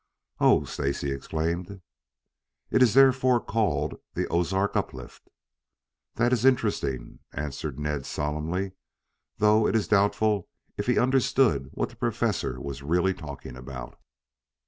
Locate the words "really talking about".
12.81-13.99